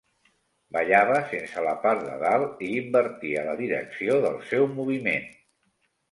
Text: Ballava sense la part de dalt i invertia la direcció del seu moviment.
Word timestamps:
Ballava 0.75 1.17
sense 1.33 1.65
la 1.65 1.73
part 1.83 1.99
de 2.07 2.15
dalt 2.23 2.63
i 2.67 2.69
invertia 2.77 3.43
la 3.49 3.53
direcció 3.59 4.15
del 4.23 4.39
seu 4.53 4.65
moviment. 4.79 5.29